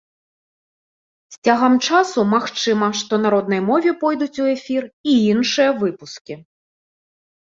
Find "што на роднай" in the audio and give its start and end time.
3.01-3.61